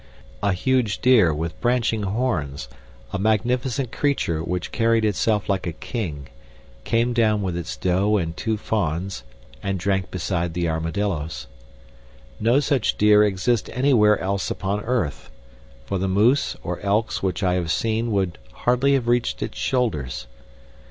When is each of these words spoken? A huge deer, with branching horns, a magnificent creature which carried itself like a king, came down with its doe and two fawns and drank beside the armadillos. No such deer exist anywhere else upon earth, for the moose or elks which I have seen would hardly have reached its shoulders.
A 0.41 0.53
huge 0.53 0.97
deer, 0.97 1.31
with 1.31 1.61
branching 1.61 2.01
horns, 2.01 2.67
a 3.13 3.19
magnificent 3.19 3.91
creature 3.91 4.41
which 4.41 4.71
carried 4.71 5.05
itself 5.05 5.47
like 5.47 5.67
a 5.67 5.73
king, 5.73 6.27
came 6.85 7.13
down 7.13 7.43
with 7.43 7.55
its 7.55 7.77
doe 7.77 8.17
and 8.17 8.35
two 8.35 8.57
fawns 8.57 9.23
and 9.61 9.77
drank 9.77 10.09
beside 10.09 10.55
the 10.55 10.67
armadillos. 10.67 11.45
No 12.39 12.59
such 12.59 12.97
deer 12.97 13.23
exist 13.23 13.69
anywhere 13.73 14.17
else 14.17 14.49
upon 14.49 14.79
earth, 14.85 15.29
for 15.85 15.99
the 15.99 16.07
moose 16.07 16.57
or 16.63 16.79
elks 16.79 17.21
which 17.21 17.43
I 17.43 17.53
have 17.53 17.69
seen 17.71 18.09
would 18.11 18.39
hardly 18.53 18.93
have 18.93 19.07
reached 19.07 19.43
its 19.43 19.59
shoulders. 19.59 20.25